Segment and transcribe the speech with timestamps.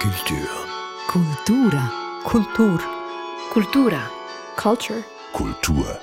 [0.00, 0.48] Kultur.
[1.08, 1.92] Kultura.
[2.24, 2.80] Kultur.
[3.52, 4.10] Kultura.
[4.56, 5.04] Culture.
[5.34, 5.98] Kultur.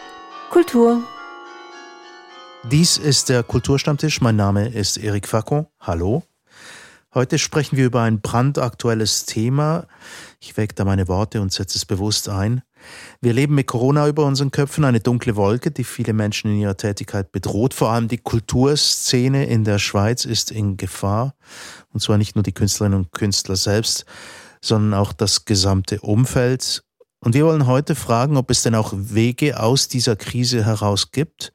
[0.52, 1.02] Kultur.
[2.70, 4.22] Dies ist der Kulturstammtisch.
[4.22, 5.72] Mein Name ist Erik Facco.
[5.80, 6.22] Hallo.
[7.16, 9.88] Heute sprechen wir über ein brandaktuelles Thema.
[10.40, 12.62] Ich wecke da meine Worte und setze es bewusst ein.
[13.22, 16.78] Wir leben mit Corona über unseren Köpfen, eine dunkle Wolke, die viele Menschen in ihrer
[16.78, 17.74] Tätigkeit bedroht.
[17.74, 21.36] Vor allem die Kulturszene in der Schweiz ist in Gefahr.
[21.92, 24.06] Und zwar nicht nur die Künstlerinnen und Künstler selbst,
[24.62, 26.84] sondern auch das gesamte Umfeld.
[27.20, 31.52] Und wir wollen heute fragen, ob es denn auch Wege aus dieser Krise heraus gibt.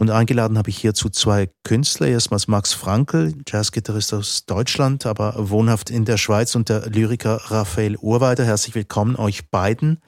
[0.00, 2.08] Und eingeladen habe ich hierzu zwei Künstler.
[2.08, 7.98] Erstmals Max Frankl, Jazzgitarrist aus Deutschland, aber wohnhaft in der Schweiz und der Lyriker Raphael
[7.98, 8.46] Urweider.
[8.46, 10.00] Herzlich willkommen euch beiden.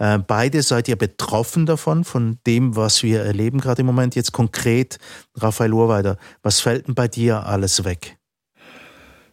[0.00, 4.16] Äh, beide seid ihr betroffen davon, von dem, was wir erleben gerade im Moment.
[4.16, 4.98] Jetzt konkret,
[5.36, 8.16] Raphael Urweider, was fällt denn bei dir alles weg?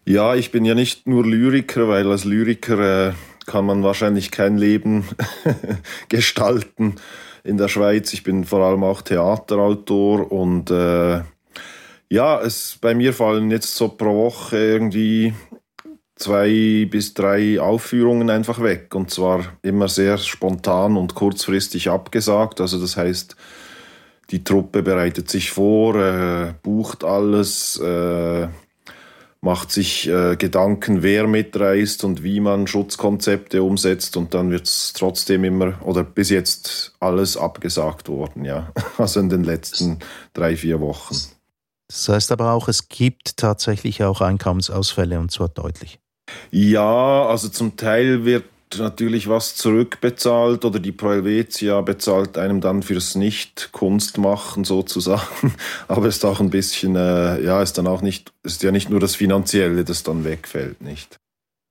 [0.06, 3.14] Ja, ich bin ja nicht nur Lyriker, weil als Lyriker äh,
[3.48, 5.06] kann man wahrscheinlich kein Leben
[6.10, 6.98] gestalten
[7.48, 8.14] in der Schweiz.
[8.14, 11.22] Ich bin vor allem auch Theaterautor und äh,
[12.10, 15.34] ja, es bei mir fallen jetzt so pro Woche irgendwie
[16.16, 22.60] zwei bis drei Aufführungen einfach weg und zwar immer sehr spontan und kurzfristig abgesagt.
[22.60, 23.36] Also das heißt,
[24.30, 28.48] die Truppe bereitet sich vor, äh, bucht alles, äh,
[29.42, 34.94] macht sich äh, Gedanken, wer mitreist und wie man Schutzkonzepte umsetzt und dann wird es
[34.94, 38.72] trotzdem immer oder bis jetzt alles abgesagt worden, ja.
[38.98, 40.00] Also in den letzten
[40.34, 41.16] drei, vier Wochen.
[41.88, 46.00] Das heißt aber auch, es gibt tatsächlich auch Einkommensausfälle und zwar deutlich.
[46.52, 48.44] Ja, also zum Teil wird
[48.78, 55.54] natürlich was zurückbezahlt oder die Pro Helvetia bezahlt einem dann fürs Nicht-Kunstmachen sozusagen.
[55.88, 59.00] Aber ist auch ein bisschen, äh, ja, ist dann auch nicht, ist ja nicht nur
[59.00, 61.18] das Finanzielle, das dann wegfällt, nicht?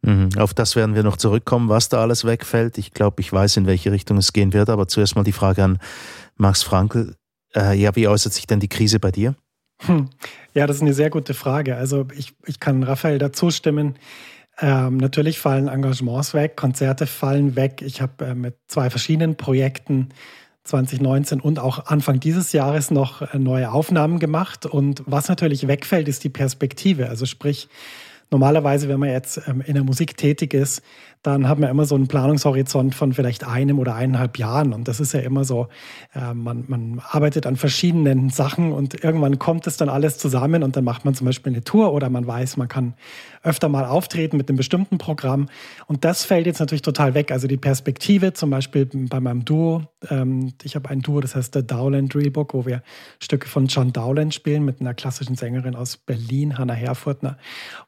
[0.02, 0.30] Mhm.
[0.39, 2.78] Auf das werden wir noch zurückkommen, was da alles wegfällt.
[2.78, 5.64] Ich glaube, ich weiß, in welche Richtung es gehen wird, aber zuerst mal die Frage
[5.64, 5.78] an
[6.36, 7.14] Max Frankl.
[7.55, 9.34] Äh, ja, wie äußert sich denn die Krise bei dir?
[9.83, 10.08] Hm.
[10.55, 11.77] Ja, das ist eine sehr gute Frage.
[11.77, 13.96] Also ich, ich kann Raphael dazu stimmen.
[14.61, 17.83] Ähm, natürlich fallen Engagements weg, Konzerte fallen weg.
[17.83, 20.08] Ich habe äh, mit zwei verschiedenen Projekten
[20.64, 24.66] 2019 und auch Anfang dieses Jahres noch äh, neue Aufnahmen gemacht.
[24.66, 27.08] Und was natürlich wegfällt, ist die Perspektive.
[27.08, 27.68] Also sprich,
[28.30, 30.83] normalerweise, wenn man jetzt ähm, in der Musik tätig ist,
[31.27, 34.73] dann haben wir immer so einen Planungshorizont von vielleicht einem oder eineinhalb Jahren.
[34.73, 35.67] Und das ist ja immer so,
[36.14, 40.77] äh, man, man arbeitet an verschiedenen Sachen und irgendwann kommt es dann alles zusammen und
[40.77, 42.95] dann macht man zum Beispiel eine Tour oder man weiß, man kann
[43.42, 45.48] öfter mal auftreten mit einem bestimmten Programm.
[45.87, 47.33] Und das fällt jetzt natürlich total weg.
[47.33, 51.55] Also die Perspektive zum Beispiel bei meinem Duo, ähm, ich habe ein Duo, das heißt
[51.55, 52.83] The Dowland Drillbook, wo wir
[53.19, 57.37] Stücke von John Dowland spielen mit einer klassischen Sängerin aus Berlin, Hannah Herfurtner.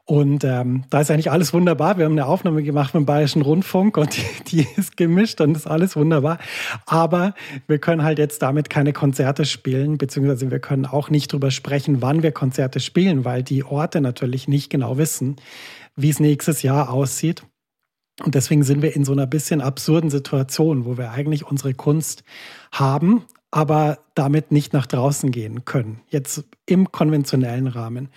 [0.04, 1.98] Und ähm, da ist eigentlich alles wunderbar.
[1.98, 4.16] Wir haben eine Aufnahme gemacht mit dem Rundfunk und
[4.48, 6.38] die, die ist gemischt und ist alles wunderbar.
[6.86, 7.34] Aber
[7.66, 12.02] wir können halt jetzt damit keine Konzerte spielen, beziehungsweise wir können auch nicht drüber sprechen,
[12.02, 15.36] wann wir Konzerte spielen, weil die Orte natürlich nicht genau wissen,
[15.96, 17.42] wie es nächstes Jahr aussieht.
[18.24, 22.24] Und deswegen sind wir in so einer bisschen absurden Situation, wo wir eigentlich unsere Kunst
[22.72, 26.00] haben, aber damit nicht nach draußen gehen können.
[26.08, 28.08] Jetzt im konventionellen Rahmen.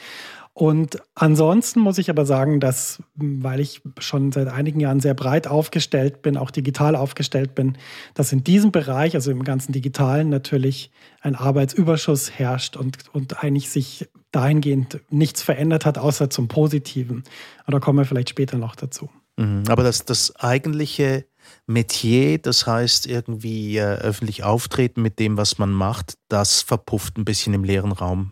[0.61, 5.47] Und ansonsten muss ich aber sagen, dass, weil ich schon seit einigen Jahren sehr breit
[5.47, 7.79] aufgestellt bin, auch digital aufgestellt bin,
[8.13, 13.71] dass in diesem Bereich, also im ganzen Digitalen, natürlich ein Arbeitsüberschuss herrscht und, und eigentlich
[13.71, 17.23] sich dahingehend nichts verändert hat, außer zum Positiven.
[17.63, 19.09] Aber da kommen wir vielleicht später noch dazu.
[19.37, 19.63] Mhm.
[19.67, 21.25] Aber das, das eigentliche
[21.65, 27.25] Metier, das heißt irgendwie äh, öffentlich auftreten mit dem, was man macht, das verpufft ein
[27.25, 28.31] bisschen im leeren Raum.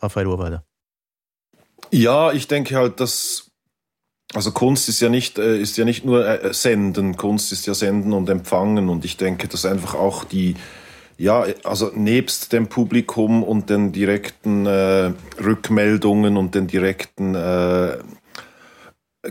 [0.00, 0.64] Raphael Urweider.
[1.92, 3.50] Ja, ich denke halt, dass
[4.34, 7.74] also Kunst ist ja nicht äh, ist ja nicht nur äh, senden, Kunst ist ja
[7.74, 8.88] senden und empfangen.
[8.88, 10.54] Und ich denke, dass einfach auch die
[11.18, 17.98] ja, also nebst dem Publikum und den direkten äh, Rückmeldungen und den direkten äh,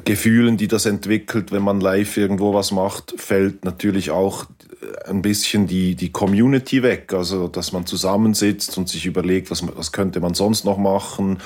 [0.05, 4.46] Gefühlen, die das entwickelt, wenn man live irgendwo was macht, fällt natürlich auch
[5.05, 7.13] ein bisschen die, die Community weg.
[7.13, 11.40] Also, dass man zusammensitzt und sich überlegt, was, was könnte man sonst noch machen,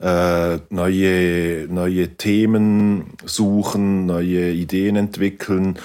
[0.00, 5.78] äh, neue, neue Themen suchen, neue Ideen entwickeln.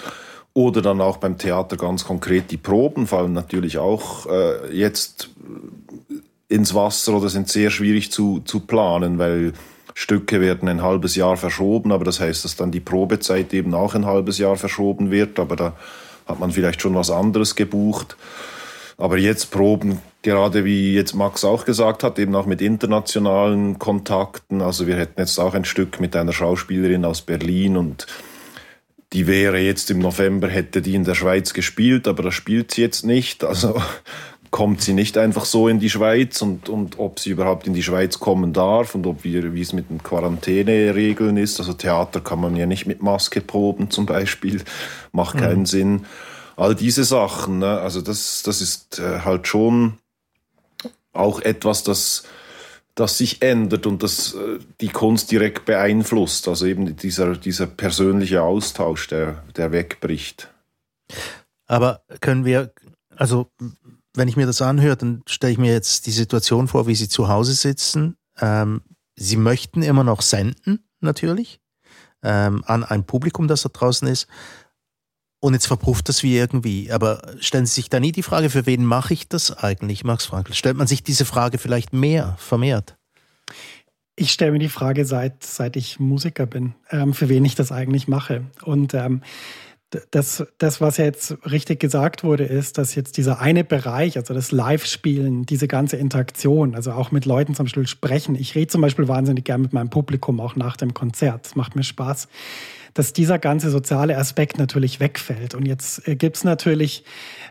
[0.53, 5.29] Oder dann auch beim Theater ganz konkret die Proben fallen natürlich auch äh, jetzt
[6.47, 9.51] ins Wasser oder sind sehr schwierig zu, zu planen, weil
[9.93, 13.95] Stücke werden ein halbes Jahr verschoben, aber das heißt, dass dann die Probezeit eben auch
[13.95, 15.73] ein halbes Jahr verschoben wird, aber da
[16.25, 18.15] hat man vielleicht schon was anderes gebucht.
[18.97, 24.61] Aber jetzt Proben gerade wie jetzt Max auch gesagt hat, eben auch mit internationalen Kontakten.
[24.61, 28.07] Also wir hätten jetzt auch ein Stück mit einer Schauspielerin aus Berlin und
[29.13, 32.81] die wäre jetzt im November, hätte die in der Schweiz gespielt, aber das spielt sie
[32.81, 33.43] jetzt nicht.
[33.43, 33.79] Also
[34.51, 37.83] kommt sie nicht einfach so in die Schweiz und, und ob sie überhaupt in die
[37.83, 41.59] Schweiz kommen darf und ob wir, wie es mit den Quarantäneregeln ist.
[41.59, 44.63] Also Theater kann man ja nicht mit Maske proben zum Beispiel,
[45.11, 45.65] macht keinen mhm.
[45.67, 46.05] Sinn.
[46.55, 47.79] All diese Sachen, ne?
[47.79, 49.99] also das, das ist äh, halt schon
[51.15, 52.23] auch etwas, das,
[52.95, 56.47] das sich ändert und das äh, die Kunst direkt beeinflusst.
[56.47, 60.51] Also eben dieser, dieser persönliche Austausch, der, der wegbricht.
[61.67, 62.73] Aber können wir,
[63.15, 63.51] also
[64.13, 67.09] wenn ich mir das anhöre, dann stelle ich mir jetzt die Situation vor, wie Sie
[67.09, 68.17] zu Hause sitzen.
[68.39, 68.81] Ähm,
[69.15, 71.59] Sie möchten immer noch senden, natürlich,
[72.23, 74.27] ähm, an ein Publikum, das da draußen ist.
[75.39, 76.91] Und jetzt verpufft das wie irgendwie.
[76.91, 80.25] Aber stellen Sie sich da nie die Frage, für wen mache ich das eigentlich, Max
[80.25, 80.53] Frankl?
[80.53, 82.95] Stellt man sich diese Frage vielleicht mehr, vermehrt?
[84.15, 87.71] Ich stelle mir die Frage, seit, seit ich Musiker bin, ähm, für wen ich das
[87.71, 88.45] eigentlich mache.
[88.63, 89.21] Und ähm,
[90.11, 94.51] das, das, was jetzt richtig gesagt wurde, ist, dass jetzt dieser eine Bereich, also das
[94.51, 98.35] Live-Spielen, diese ganze Interaktion, also auch mit Leuten zum Beispiel sprechen.
[98.35, 101.45] Ich rede zum Beispiel wahnsinnig gern mit meinem Publikum, auch nach dem Konzert.
[101.45, 102.27] Das macht mir Spaß
[102.95, 105.53] dass dieser ganze soziale Aspekt natürlich wegfällt.
[105.53, 107.03] Und jetzt äh, gibt's natürlich,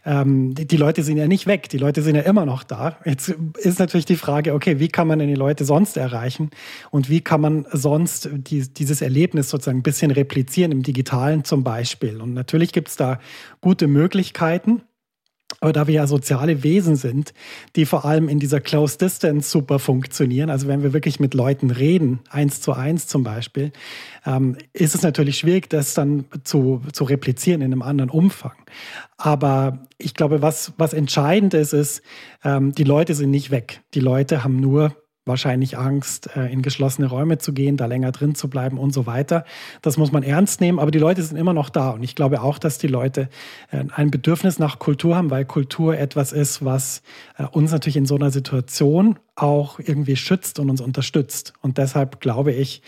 [0.05, 2.97] ähm, die, die, Leute sind ja nicht weg, die Leute sind ja immer noch da.
[3.05, 6.51] Jetzt ist natürlich die Frage, okay, wie kann man denn die Leute sonst erreichen
[6.91, 11.63] und wie kann man sonst die, dieses Erlebnis sozusagen ein bisschen replizieren, im digitalen zum
[11.63, 12.21] Beispiel.
[12.23, 13.21] Und natürlich gibt's da
[13.61, 14.83] gute Möglichkeiten.
[15.61, 17.33] Aber da wir ja soziale Wesen sind,
[17.77, 21.71] die vor allem in dieser Close Distance super funktionieren, also wenn wir wirklich mit Leuten
[21.71, 23.73] reden, eins zu eins zum Beispiel,
[24.27, 28.55] ähm, ist es natürlich schwierig, das dann zu, zu replizieren in einem anderen Umfang.
[29.17, 32.03] Aber ich glaube, was, was entscheidend ist, ist,
[32.45, 33.81] ähm, die Leute sind nicht weg.
[33.95, 34.95] Die Leute haben nur
[35.27, 39.07] wahrscheinlich Angst, äh, in geschlossene Räume zu gehen, da länger drin zu bleiben und so
[39.07, 39.45] weiter.
[39.81, 41.91] Das muss man ernst nehmen, aber die Leute sind immer noch da.
[41.91, 43.29] Und ich glaube auch, dass die Leute
[43.71, 47.03] äh, ein Bedürfnis nach Kultur haben, weil Kultur etwas ist, was
[47.39, 51.55] äh, uns natürlich in so einer Situation auch irgendwie schützt und uns unterstützt.
[51.61, 52.83] Und deshalb glaube ich,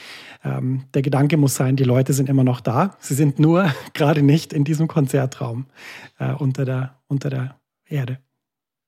[0.44, 2.96] ähm, der Gedanke muss sein, die Leute sind immer noch da.
[3.00, 5.66] Sie sind nur gerade nicht in diesem Konzertraum
[6.38, 7.56] unter der, unter der
[7.86, 8.18] Erde.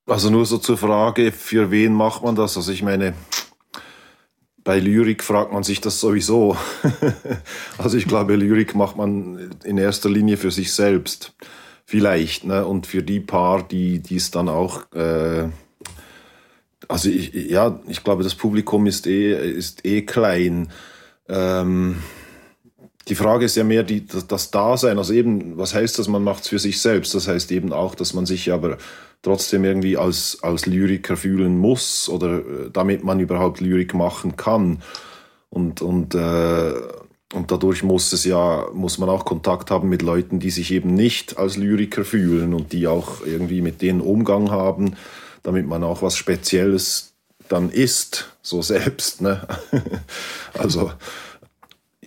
[0.09, 2.57] Also nur so zur Frage, für wen macht man das?
[2.57, 3.13] Also ich meine,
[4.69, 6.55] bei Lyrik fragt man sich das sowieso.
[7.79, 11.33] also ich glaube, Lyrik macht man in erster Linie für sich selbst.
[11.87, 12.67] Vielleicht, ne?
[12.67, 15.49] Und für die paar, die, es dann auch, äh,
[16.87, 20.69] also ich, ja, ich glaube, das Publikum ist eh, ist eh klein.
[21.31, 22.03] Ähm,
[23.09, 24.99] die Frage ist ja mehr die, das, das Dasein.
[24.99, 27.15] Also eben, was heißt das, man macht es für sich selbst?
[27.15, 28.77] Das heißt eben auch, dass man sich aber
[29.23, 34.83] trotzdem irgendwie als, als Lyriker fühlen muss oder äh, damit man überhaupt Lyrik machen kann.
[35.51, 36.73] Und, und, äh,
[37.35, 40.95] und dadurch muss es ja, muss man auch Kontakt haben mit Leuten, die sich eben
[40.95, 44.97] nicht als Lyriker fühlen und die auch irgendwie mit denen Umgang haben,
[45.43, 47.15] damit man auch was Spezielles
[47.49, 49.21] dann ist, so selbst.
[49.21, 49.47] Ne?
[50.55, 50.93] also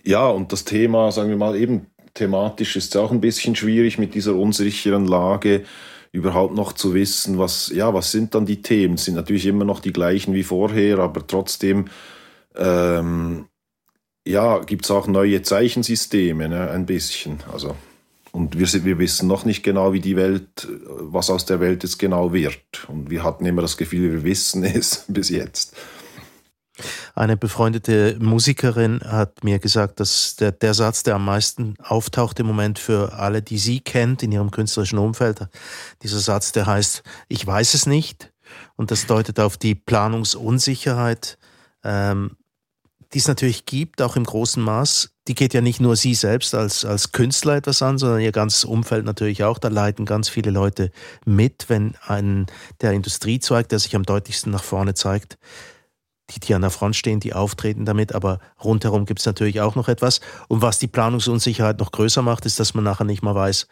[0.03, 3.97] ja, und das Thema, sagen wir mal, eben thematisch ist es auch ein bisschen schwierig
[3.97, 5.63] mit dieser unsicheren Lage
[6.11, 8.97] überhaupt noch zu wissen, was, ja, was sind dann die Themen?
[8.97, 11.85] Sind natürlich immer noch die gleichen wie vorher, aber trotzdem,
[12.55, 13.45] ähm,
[14.27, 17.39] ja, gibt es auch neue Zeichensysteme, ne, ein bisschen.
[17.51, 17.75] Also,
[18.31, 21.83] und wir, sind, wir wissen noch nicht genau, wie die Welt, was aus der Welt
[21.83, 22.87] jetzt genau wird.
[22.87, 25.75] Und wir hatten immer das Gefühl, wir wissen es bis jetzt.
[27.15, 32.47] Eine befreundete Musikerin hat mir gesagt, dass der, der Satz, der am meisten auftaucht im
[32.47, 35.47] Moment für alle, die sie kennt in ihrem künstlerischen Umfeld,
[36.01, 38.31] dieser Satz, der heißt, ich weiß es nicht.
[38.75, 41.37] Und das deutet auf die Planungsunsicherheit,
[41.83, 42.37] ähm,
[43.13, 45.11] die es natürlich gibt, auch im großen Maß.
[45.27, 48.63] Die geht ja nicht nur sie selbst als, als Künstler etwas an, sondern ihr ganzes
[48.63, 49.59] Umfeld natürlich auch.
[49.59, 50.91] Da leiden ganz viele Leute
[51.25, 52.47] mit, wenn ein,
[52.79, 55.37] der Industriezweig, der sich am deutlichsten nach vorne zeigt,
[56.31, 59.75] die, die an der Front stehen, die auftreten damit, aber rundherum gibt es natürlich auch
[59.75, 60.21] noch etwas.
[60.47, 63.67] Und was die Planungsunsicherheit noch größer macht, ist, dass man nachher nicht mal weiß,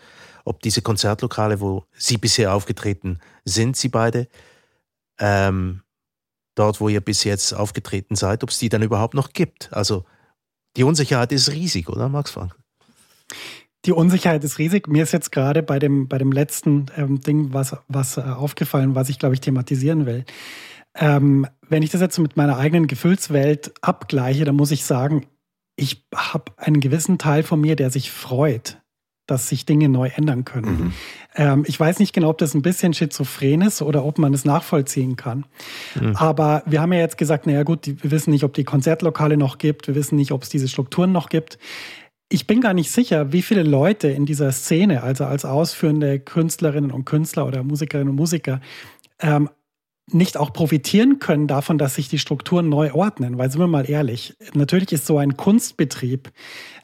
[0.45, 4.27] ob diese Konzertlokale, wo Sie bisher aufgetreten sind, Sie beide,
[5.19, 5.81] ähm,
[6.55, 9.71] dort, wo ihr bis jetzt aufgetreten seid, ob es die dann überhaupt noch gibt.
[9.71, 10.05] Also
[10.75, 12.55] die Unsicherheit ist riesig, oder Max Frank?
[13.85, 14.87] Die Unsicherheit ist riesig.
[14.87, 18.93] Mir ist jetzt gerade bei dem, bei dem letzten ähm, Ding was, was äh, aufgefallen,
[18.93, 20.25] was ich, glaube ich, thematisieren will.
[20.95, 25.27] Ähm, wenn ich das jetzt mit meiner eigenen Gefühlswelt abgleiche, dann muss ich sagen,
[25.75, 28.77] ich habe einen gewissen Teil von mir, der sich freut,
[29.27, 30.77] dass sich Dinge neu ändern können.
[30.77, 30.93] Mhm.
[31.35, 34.43] Ähm, ich weiß nicht genau, ob das ein bisschen schizophren ist oder ob man es
[34.43, 35.45] nachvollziehen kann.
[35.99, 36.15] Mhm.
[36.15, 39.57] Aber wir haben ja jetzt gesagt, naja gut, wir wissen nicht, ob die Konzertlokale noch
[39.57, 41.59] gibt, wir wissen nicht, ob es diese Strukturen noch gibt.
[42.27, 46.91] Ich bin gar nicht sicher, wie viele Leute in dieser Szene, also als ausführende Künstlerinnen
[46.91, 48.61] und Künstler oder Musikerinnen und Musiker,
[49.19, 49.49] ähm,
[50.13, 53.37] nicht auch profitieren können davon, dass sich die Strukturen neu ordnen.
[53.37, 56.31] Weil sind wir mal ehrlich, natürlich ist so ein Kunstbetrieb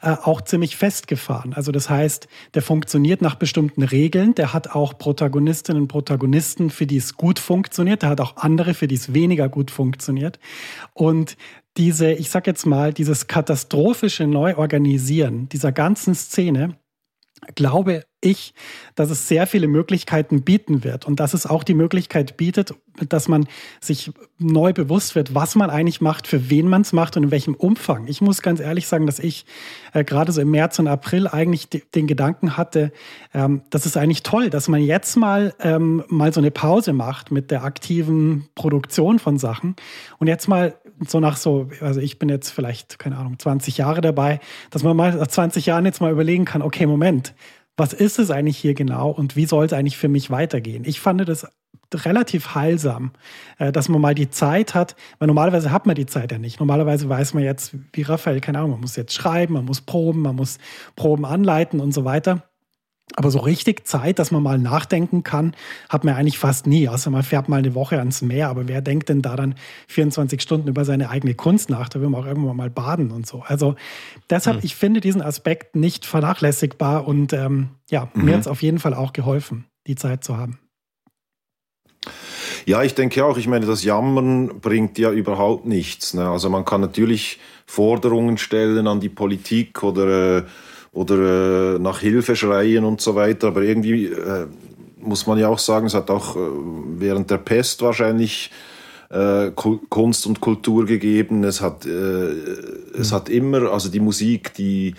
[0.02, 1.52] äh, auch ziemlich festgefahren.
[1.54, 6.86] Also das heißt, der funktioniert nach bestimmten Regeln, der hat auch Protagonistinnen und Protagonisten, für
[6.86, 10.38] die es gut funktioniert, der hat auch andere, für die es weniger gut funktioniert.
[10.94, 11.36] Und
[11.76, 16.76] diese, ich sag jetzt mal, dieses katastrophische Neuorganisieren dieser ganzen Szene,
[17.54, 18.54] glaube ich,
[18.94, 22.74] dass es sehr viele Möglichkeiten bieten wird und dass es auch die Möglichkeit bietet,
[23.08, 23.46] dass man
[23.80, 27.30] sich neu bewusst wird, was man eigentlich macht, für wen man es macht und in
[27.30, 28.06] welchem Umfang.
[28.06, 29.44] Ich muss ganz ehrlich sagen, dass ich
[29.92, 32.90] äh, gerade so im März und April eigentlich den Gedanken hatte,
[33.34, 37.30] ähm, das ist eigentlich toll, dass man jetzt mal, ähm, mal so eine Pause macht
[37.30, 39.76] mit der aktiven Produktion von Sachen
[40.18, 44.00] und jetzt mal so nach so, also ich bin jetzt vielleicht, keine Ahnung, 20 Jahre
[44.00, 47.34] dabei, dass man mal nach 20 Jahren jetzt mal überlegen kann, okay, Moment,
[47.76, 50.84] was ist es eigentlich hier genau und wie soll es eigentlich für mich weitergehen?
[50.84, 51.46] Ich fand das
[51.94, 53.12] relativ heilsam,
[53.58, 56.58] äh, dass man mal die Zeit hat, weil normalerweise hat man die Zeit ja nicht.
[56.58, 60.22] Normalerweise weiß man jetzt, wie Raphael, keine Ahnung, man muss jetzt schreiben, man muss proben,
[60.22, 60.58] man muss
[60.96, 62.42] Proben anleiten und so weiter.
[63.14, 65.54] Aber so richtig Zeit, dass man mal nachdenken kann,
[65.88, 66.88] hat man eigentlich fast nie.
[66.88, 68.48] Außer man fährt mal eine Woche ans Meer.
[68.48, 69.54] Aber wer denkt denn da dann
[69.86, 71.88] 24 Stunden über seine eigene Kunst nach?
[71.88, 73.44] Da will man auch irgendwann mal baden und so.
[73.46, 73.76] Also
[74.28, 74.62] deshalb, mhm.
[74.64, 77.06] ich finde diesen Aspekt nicht vernachlässigbar.
[77.06, 78.24] Und ähm, ja, mhm.
[78.24, 80.58] mir hat es auf jeden Fall auch geholfen, die Zeit zu haben.
[82.66, 86.12] Ja, ich denke auch, ich meine, das Jammern bringt ja überhaupt nichts.
[86.12, 86.28] Ne?
[86.28, 90.38] Also man kann natürlich Forderungen stellen an die Politik oder...
[90.38, 90.42] Äh,
[90.96, 93.48] oder äh, nach Hilfe schreien und so weiter.
[93.48, 94.46] Aber irgendwie äh,
[94.98, 96.40] muss man ja auch sagen, es hat auch äh,
[96.98, 98.50] während der Pest wahrscheinlich
[99.10, 101.44] äh, Kunst und Kultur gegeben.
[101.44, 102.32] Es hat, äh,
[102.98, 104.94] es hat immer, also die Musik, die,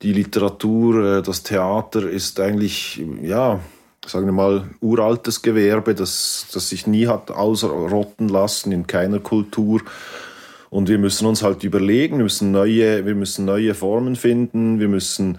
[0.00, 3.60] die Literatur, äh, das Theater ist eigentlich, ja,
[4.06, 9.82] sagen wir mal, uraltes Gewerbe, das, das sich nie hat ausrotten lassen in keiner Kultur.
[10.70, 14.88] Und wir müssen uns halt überlegen, wir müssen neue, wir müssen neue Formen finden, wir
[14.88, 15.38] müssen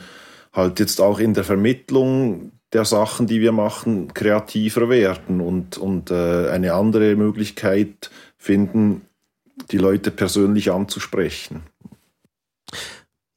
[0.53, 6.11] halt jetzt auch in der Vermittlung der Sachen, die wir machen, kreativer werden und, und
[6.11, 9.01] äh, eine andere Möglichkeit finden,
[9.71, 11.63] die Leute persönlich anzusprechen.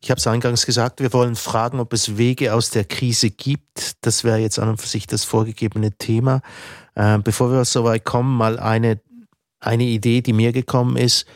[0.03, 4.05] Ich habe es eingangs gesagt, wir wollen fragen, ob es Wege aus der Krise gibt.
[4.05, 6.43] Das wäre jetzt an und für sich das vorgegebene Thema.
[6.95, 9.01] Äh, bevor wir so weit kommen, mal eine,
[9.61, 11.27] eine Idee, die mir gekommen ist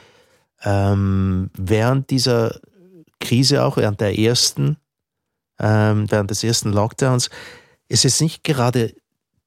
[0.63, 2.61] ähm, während dieser
[3.21, 4.77] Krise auch, während der ersten,
[5.59, 7.31] ähm, während des ersten Lockdowns,
[7.89, 8.95] ist es nicht gerade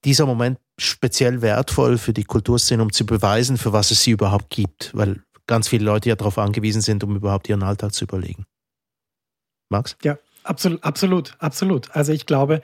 [0.06, 4.50] dieser Moment speziell wertvoll für die Kulturszene, um zu beweisen, für was es sie überhaupt
[4.50, 8.46] gibt, weil ganz viele Leute ja darauf angewiesen sind, um überhaupt ihren Alltag zu überlegen.
[9.70, 9.98] Max?
[10.04, 10.18] Ja,
[10.50, 11.96] absolut, absolut, absolut.
[11.96, 12.62] Also ich glaube,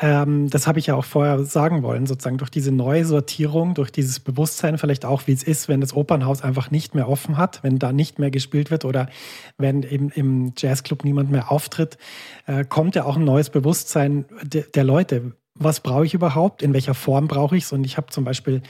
[0.00, 4.20] ähm, das habe ich ja auch vorher sagen wollen, sozusagen durch diese Neusortierung, durch dieses
[4.20, 7.78] Bewusstsein vielleicht auch, wie es ist, wenn das Opernhaus einfach nicht mehr offen hat, wenn
[7.78, 9.08] da nicht mehr gespielt wird oder
[9.58, 11.98] wenn eben im Jazzclub niemand mehr auftritt,
[12.46, 15.32] äh, kommt ja auch ein neues Bewusstsein de der Leute.
[15.54, 16.62] Was brauche ich überhaupt?
[16.62, 17.72] In welcher Form brauche ich es?
[17.72, 18.62] Und ich habe zum Beispiel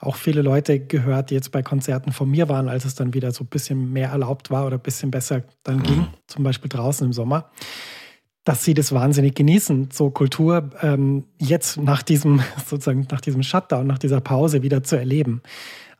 [0.00, 3.30] auch viele Leute gehört, die jetzt bei Konzerten von mir waren, als es dann wieder
[3.30, 7.06] so ein bisschen mehr erlaubt war oder ein bisschen besser dann ging, zum Beispiel draußen
[7.06, 7.50] im Sommer
[8.44, 13.86] dass sie das wahnsinnig genießen, so Kultur ähm, jetzt nach diesem, sozusagen nach diesem Shutdown,
[13.86, 15.42] nach dieser Pause wieder zu erleben.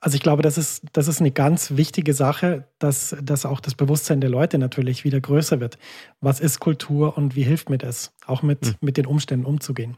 [0.01, 3.75] Also ich glaube, das ist, das ist eine ganz wichtige Sache, dass, dass auch das
[3.75, 5.79] Bewusstsein der Leute natürlich wieder größer wird.
[6.21, 8.75] Was ist Kultur und wie hilft mir das, auch mit, mhm.
[8.83, 9.97] mit den Umständen umzugehen?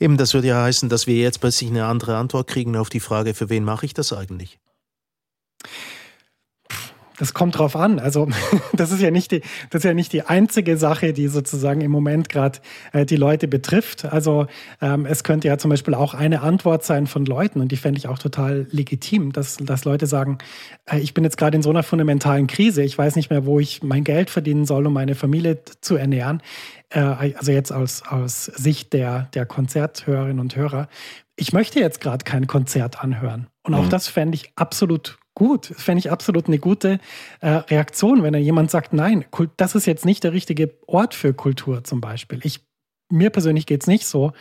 [0.00, 2.98] Eben, das würde ja heißen, dass wir jetzt plötzlich eine andere Antwort kriegen auf die
[2.98, 4.58] Frage, für wen mache ich das eigentlich?
[7.18, 7.98] Das kommt drauf an.
[7.98, 8.28] Also
[8.72, 9.40] das ist ja nicht die,
[9.70, 12.58] das ist ja nicht die einzige Sache, die sozusagen im Moment gerade
[12.92, 14.04] äh, die Leute betrifft.
[14.04, 14.46] Also
[14.80, 17.98] ähm, es könnte ja zum Beispiel auch eine Antwort sein von Leuten und die fände
[17.98, 20.38] ich auch total legitim, dass, dass Leute sagen,
[20.86, 23.60] äh, ich bin jetzt gerade in so einer fundamentalen Krise, ich weiß nicht mehr, wo
[23.60, 26.42] ich mein Geld verdienen soll, um meine Familie zu ernähren.
[26.90, 30.88] Äh, also jetzt aus, aus Sicht der, der Konzerthörerinnen und Hörer.
[31.36, 33.48] Ich möchte jetzt gerade kein Konzert anhören.
[33.62, 33.90] Und auch mhm.
[33.90, 35.70] das fände ich absolut gut.
[35.70, 36.98] Das fände ich absolut eine gute
[37.40, 39.24] äh, Reaktion, wenn da jemand sagt, nein,
[39.56, 42.40] das ist jetzt nicht der richtige Ort für Kultur zum Beispiel.
[42.42, 42.60] Ich,
[43.10, 44.32] mir persönlich geht es nicht so,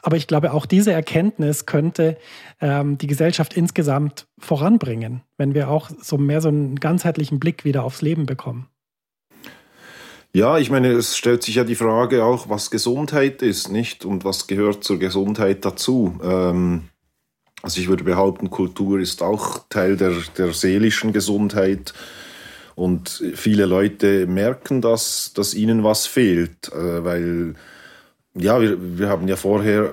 [0.00, 2.16] aber ich glaube, auch diese Erkenntnis könnte
[2.60, 7.84] ähm, die Gesellschaft insgesamt voranbringen, wenn wir auch so mehr so einen ganzheitlichen Blick wieder
[7.84, 8.68] aufs Leben bekommen.
[10.34, 14.06] Ja, ich meine, es stellt sich ja die Frage auch, was Gesundheit ist, nicht?
[14.06, 16.18] Und was gehört zur Gesundheit dazu?
[16.24, 16.84] Ähm,
[17.62, 21.94] also ich würde behaupten, Kultur ist auch Teil der, der seelischen Gesundheit.
[22.74, 27.54] Und viele Leute merken das, dass ihnen was fehlt, äh, weil
[28.34, 29.92] ja, wir, wir haben ja vorher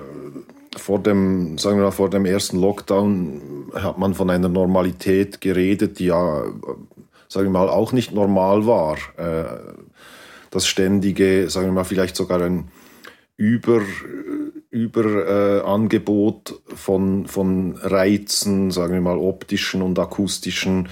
[0.76, 5.98] vor dem, sagen wir mal, vor dem ersten Lockdown hat man von einer Normalität geredet,
[5.98, 6.44] die ja,
[7.28, 8.96] sagen wir mal, auch nicht normal war.
[9.16, 9.44] Äh,
[10.50, 12.68] das ständige, sagen wir mal, vielleicht sogar ein
[13.36, 13.82] Über,
[14.70, 20.88] Überangebot äh, von, von Reizen, sagen wir mal, optischen und akustischen.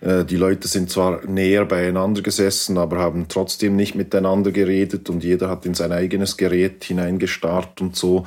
[0.00, 5.22] Äh, die Leute sind zwar näher beieinander gesessen, aber haben trotzdem nicht miteinander geredet und
[5.22, 8.24] jeder hat in sein eigenes Gerät hineingestarrt und so.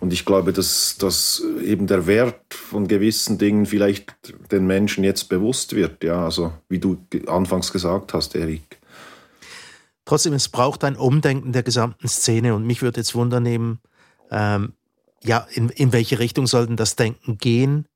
[0.00, 4.14] Und ich glaube, dass, dass eben der Wert von gewissen Dingen vielleicht
[4.50, 6.02] den Menschen jetzt bewusst wird.
[6.02, 8.78] Ja, also wie du anfangs gesagt hast, Erik.
[10.06, 13.78] Trotzdem, es braucht ein Umdenken der gesamten Szene und mich würde jetzt wundern nehmen,
[14.30, 14.74] ähm,
[15.22, 17.86] ja, in, in welche Richtung soll denn das Denken gehen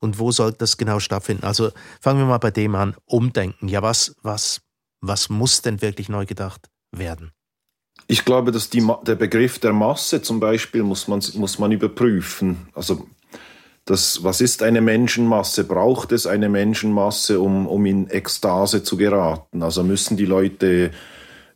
[0.00, 1.44] und wo soll das genau stattfinden?
[1.44, 3.68] Also fangen wir mal bei dem an, Umdenken.
[3.68, 4.60] Ja, was, was,
[5.00, 7.32] was muss denn wirklich neu gedacht werden?
[8.08, 12.68] Ich glaube, dass die, der Begriff der Masse zum Beispiel muss man, muss man überprüfen.
[12.74, 13.06] Also
[13.86, 15.64] das, was ist eine Menschenmasse?
[15.64, 19.62] Braucht es eine Menschenmasse, um, um in Ekstase zu geraten?
[19.62, 20.90] Also müssen die Leute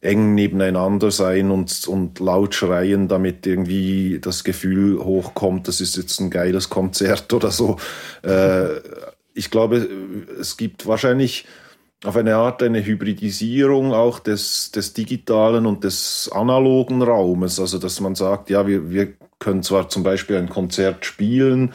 [0.00, 6.21] eng nebeneinander sein und, und laut schreien, damit irgendwie das Gefühl hochkommt, das ist jetzt
[6.21, 7.76] ein geiles Konzert oder so.
[8.23, 8.80] Äh,
[9.35, 9.88] ich glaube,
[10.40, 11.47] es gibt wahrscheinlich
[12.04, 17.61] auf eine Art eine Hybridisierung auch des, des digitalen und des analogen Raumes.
[17.61, 21.75] Also dass man sagt, ja, wir, wir können zwar zum Beispiel ein Konzert spielen,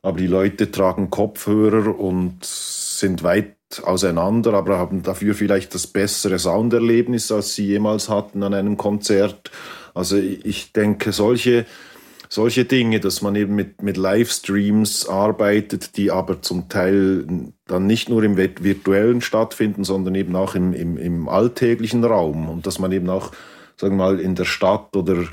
[0.00, 6.38] aber die Leute tragen Kopfhörer und sind weit auseinander, aber haben dafür vielleicht das bessere
[6.38, 9.50] Sounderlebnis, als sie jemals hatten an einem Konzert.
[9.94, 11.66] Also ich denke, solche
[12.32, 17.26] solche Dinge, dass man eben mit, mit Livestreams arbeitet, die aber zum Teil
[17.66, 22.66] dann nicht nur im virtuellen stattfinden, sondern eben auch im, im, im alltäglichen Raum und
[22.66, 23.32] dass man eben auch,
[23.76, 25.24] sagen wir mal, in der Stadt oder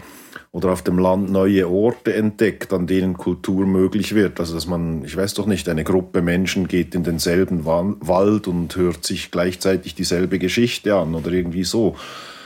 [0.51, 4.39] oder auf dem Land neue Orte entdeckt, an denen Kultur möglich wird.
[4.39, 8.75] Also dass man, ich weiß doch nicht, eine Gruppe Menschen geht in denselben Wald und
[8.75, 11.95] hört sich gleichzeitig dieselbe Geschichte an oder irgendwie so,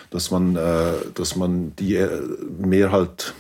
[0.10, 2.22] dass man, äh, dass man die äh,
[2.60, 3.34] mehr halt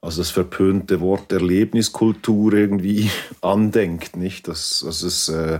[0.00, 3.10] also das verpönte Wort Erlebniskultur irgendwie
[3.40, 4.46] andenkt, nicht?
[4.46, 5.58] Dass, dass es äh,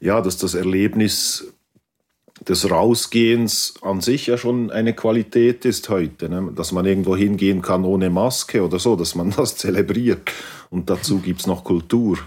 [0.00, 1.52] ja, dass das Erlebnis
[2.48, 6.52] des Rausgehens an sich ja schon eine Qualität ist heute, ne?
[6.54, 10.32] dass man irgendwo hingehen kann ohne Maske oder so, dass man das zelebriert.
[10.70, 12.18] Und dazu gibt es noch Kultur.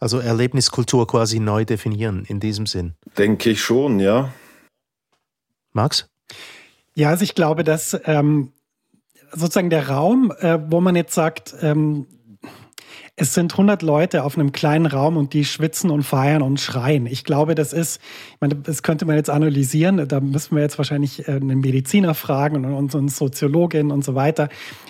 [0.00, 2.94] Also Erlebniskultur quasi neu definieren in diesem Sinn.
[3.16, 4.32] Denke ich schon, ja.
[5.72, 6.08] Max?
[6.94, 8.52] Ja, also ich glaube, dass ähm,
[9.32, 12.06] sozusagen der Raum, äh, wo man jetzt sagt, ähm,
[13.16, 17.06] es sind 100 Leute auf einem kleinen Raum und die schwitzen und feiern und schreien.
[17.06, 18.00] Ich glaube, das ist,
[18.32, 20.08] ich meine, das könnte man jetzt analysieren.
[20.08, 24.48] Da müssen wir jetzt wahrscheinlich äh, einen Mediziner fragen und, und Soziologin und so weiter,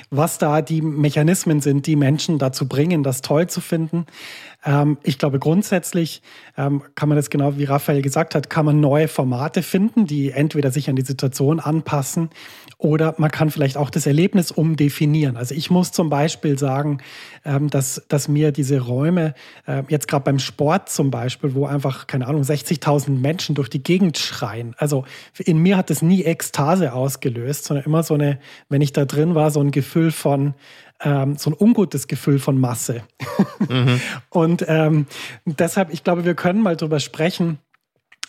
[0.08, 4.06] was da die Mechanismen sind, die Menschen dazu bringen, das toll zu finden.
[4.64, 6.22] Ähm, ich glaube, grundsätzlich
[6.56, 10.30] ähm, kann man das genau wie Raphael gesagt hat, kann man neue Formate finden, die
[10.30, 12.30] entweder sich an die Situation anpassen
[12.78, 15.36] oder man kann vielleicht auch das Erlebnis umdefinieren.
[15.36, 16.98] Also ich muss zum Beispiel sagen,
[17.44, 19.34] ähm, dass, dass mir diese Räume,
[19.66, 23.82] äh, jetzt gerade beim Sport zum Beispiel, wo einfach, keine Ahnung, 60.000 Menschen durch die
[23.82, 24.74] Gegend schreien.
[24.78, 25.04] Also
[25.38, 29.34] in mir hat es nie Ekstase ausgelöst, sondern immer so eine, wenn ich da drin
[29.34, 30.54] war, so ein Gefühl von,
[31.04, 33.02] ähm, so ein ungutes Gefühl von Masse.
[33.68, 34.00] Mhm.
[34.30, 35.06] Und ähm,
[35.44, 37.58] deshalb, ich glaube, wir können mal drüber sprechen,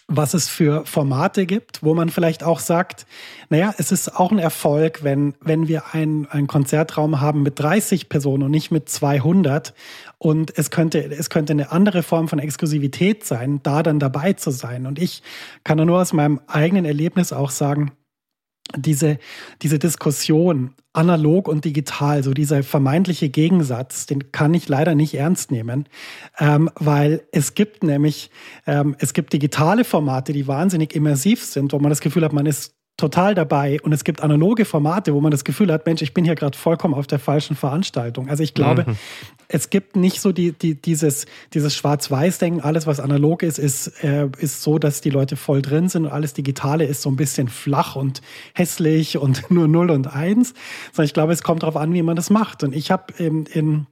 [0.08, 3.08] was es für Formate gibt, wo man vielleicht auch sagt,
[3.50, 8.08] naja, es ist auch ein Erfolg, wenn, wenn wir einen, einen Konzertraum haben mit 30
[8.08, 9.74] Personen und nicht mit 200
[10.20, 14.52] und es könnte, es könnte eine andere Form von Exklusivität sein, da dann dabei zu
[14.52, 14.86] sein.
[14.86, 15.24] Und ich
[15.64, 17.92] kann nur aus meinem eigenen Erlebnis auch sagen,
[18.76, 19.20] diese,
[19.62, 25.52] diese Diskussion analog und digital, so dieser vermeintliche Gegensatz, den kann ich leider nicht ernst
[25.52, 25.88] nehmen,
[26.40, 28.32] ähm, weil es gibt nämlich,
[28.66, 32.46] ähm, es gibt digitale Formate, die wahnsinnig immersiv sind, wo man das Gefühl hat, man
[32.46, 36.14] ist total dabei und es gibt analoge Formate, wo man das Gefühl hat, Mensch, ich
[36.14, 38.30] bin hier gerade vollkommen auf der falschen Veranstaltung.
[38.30, 38.96] Also ich glaube, mhm.
[39.50, 44.30] es gibt nicht so die, die, dieses, dieses Schwarz-Weiß-Denken, alles was analog ist, ist, äh,
[44.38, 47.50] ist so, dass die Leute voll drin sind und alles Digitale ist so ein bisschen
[47.50, 48.22] flach und
[48.54, 50.54] hässlich und nur 0 und 1.
[50.94, 52.64] Sondern ich glaube, es kommt darauf an, wie man das macht.
[52.64, 53.88] Und ich habe in,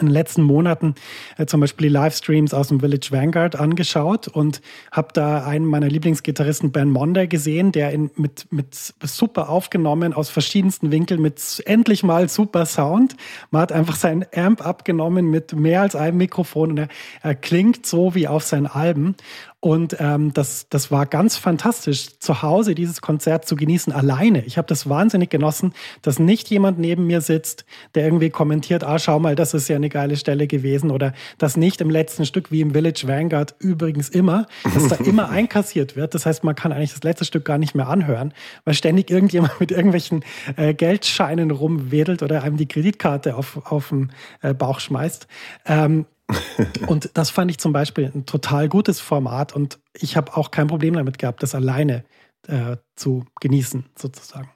[0.00, 0.94] in den letzten Monaten
[1.36, 4.60] äh, zum Beispiel die Livestreams aus dem Village Vanguard angeschaut und
[4.92, 10.30] habe da einen meiner Lieblingsgitarristen Ben Monday gesehen, der in, mit, mit super aufgenommen aus
[10.30, 13.16] verschiedensten Winkeln mit endlich mal super Sound.
[13.50, 16.88] Man hat einfach seinen Amp abgenommen mit mehr als einem Mikrofon und er,
[17.22, 19.16] er klingt so wie auf seinen Alben.
[19.60, 24.44] Und ähm, das, das war ganz fantastisch, zu Hause dieses Konzert zu genießen, alleine.
[24.44, 27.64] Ich habe das wahnsinnig genossen, dass nicht jemand neben mir sitzt,
[27.96, 30.92] der irgendwie kommentiert, ah, schau mal, das ist ja eine geile Stelle gewesen.
[30.92, 35.28] Oder dass nicht im letzten Stück, wie im Village Vanguard übrigens immer, dass da immer
[35.30, 36.14] einkassiert wird.
[36.14, 38.32] Das heißt, man kann eigentlich das letzte Stück gar nicht mehr anhören,
[38.64, 40.24] weil ständig irgendjemand mit irgendwelchen
[40.56, 45.26] äh, Geldscheinen rumwedelt oder einem die Kreditkarte auf, auf den äh, Bauch schmeißt.
[45.66, 46.06] Ähm,
[46.86, 50.66] und das fand ich zum Beispiel ein total gutes Format und ich habe auch kein
[50.66, 52.04] Problem damit gehabt, das alleine
[52.46, 54.50] äh, zu genießen, sozusagen.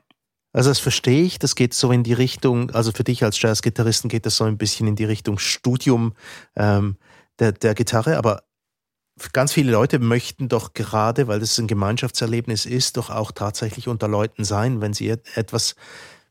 [0.52, 4.10] Also das verstehe ich, das geht so in die Richtung, also für dich als Jazzgitarristen
[4.10, 6.12] geht das so ein bisschen in die Richtung Studium
[6.56, 6.96] ähm,
[7.38, 8.42] der, der Gitarre, aber
[9.32, 14.08] ganz viele Leute möchten doch gerade, weil das ein Gemeinschaftserlebnis ist, doch auch tatsächlich unter
[14.08, 15.74] Leuten sein, wenn sie etwas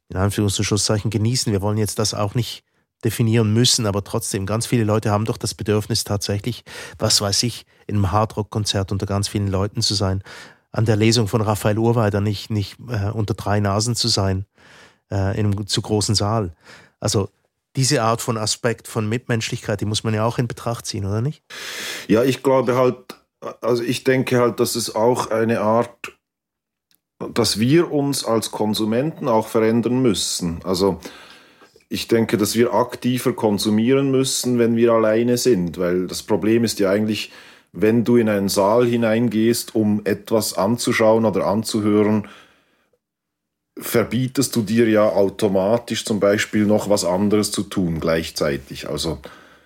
[0.09, 1.51] in Anführungszeichen genießen.
[1.51, 2.63] Wir wollen jetzt das auch nicht
[3.01, 6.63] definieren müssen, aber trotzdem, ganz viele Leute haben doch das Bedürfnis tatsächlich,
[6.97, 10.23] was weiß ich, in einem Hardrock-Konzert unter ganz vielen Leuten zu sein,
[10.71, 14.45] an der Lesung von Raphael Urweider nicht, nicht äh, unter drei Nasen zu sein,
[15.11, 16.53] äh, in einem zu großen Saal.
[16.99, 17.29] Also
[17.75, 21.21] diese Art von Aspekt von Mitmenschlichkeit, die muss man ja auch in Betracht ziehen, oder
[21.21, 21.43] nicht?
[22.07, 22.97] Ja, ich glaube halt,
[23.61, 26.17] also ich denke halt, dass es auch eine Art,
[27.33, 30.59] dass wir uns als Konsumenten auch verändern müssen.
[30.63, 30.99] Also
[31.91, 36.79] ich denke, dass wir aktiver konsumieren müssen, wenn wir alleine sind, weil das Problem ist
[36.79, 37.33] ja eigentlich,
[37.73, 42.29] wenn du in einen Saal hineingehst, um etwas anzuschauen oder anzuhören,
[43.77, 48.87] verbietest du dir ja automatisch zum Beispiel noch was anderes zu tun gleichzeitig.
[48.87, 49.17] Also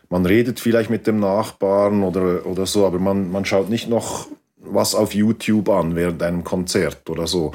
[0.10, 4.28] man redet vielleicht mit dem Nachbarn oder, oder so, aber man, man schaut nicht noch
[4.58, 7.52] was auf YouTube an während einem Konzert oder so.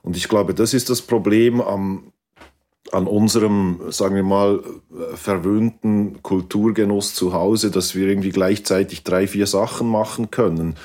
[0.00, 2.12] Und ich glaube, das ist das Problem am
[2.92, 4.60] an unserem, sagen wir mal,
[5.14, 10.76] verwöhnten Kulturgenuss zu Hause, dass wir irgendwie gleichzeitig drei, vier Sachen machen können.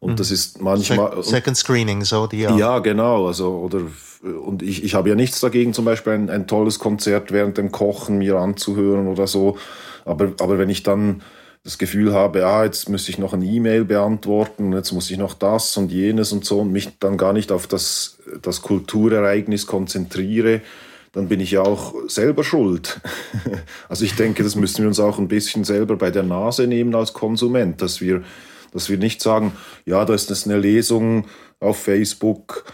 [0.00, 0.16] Und mhm.
[0.16, 1.22] das ist manchmal.
[1.22, 2.40] Second Screening, so die.
[2.40, 3.26] Ja, ja genau.
[3.26, 3.80] Also, oder,
[4.22, 7.72] und ich, ich habe ja nichts dagegen, zum Beispiel ein, ein tolles Konzert während dem
[7.72, 9.56] Kochen mir anzuhören oder so.
[10.04, 11.22] Aber, aber wenn ich dann
[11.64, 15.32] das Gefühl habe, ah, jetzt muss ich noch ein E-Mail beantworten, jetzt muss ich noch
[15.32, 20.60] das und jenes und so und mich dann gar nicht auf das, das Kulturereignis konzentriere,
[21.14, 23.00] dann bin ich ja auch selber schuld.
[23.88, 26.94] also ich denke, das müssen wir uns auch ein bisschen selber bei der Nase nehmen
[26.94, 28.22] als Konsument, dass wir,
[28.72, 29.52] dass wir nicht sagen,
[29.86, 31.26] ja, da ist eine Lesung
[31.60, 32.64] auf Facebook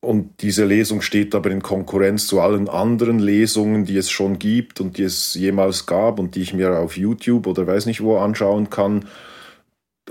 [0.00, 4.80] und diese Lesung steht aber in Konkurrenz zu allen anderen Lesungen, die es schon gibt
[4.80, 8.18] und die es jemals gab und die ich mir auf YouTube oder weiß nicht wo
[8.18, 9.06] anschauen kann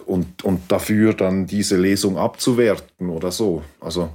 [0.05, 3.63] und, und dafür dann diese Lesung abzuwerten oder so.
[3.79, 4.09] Also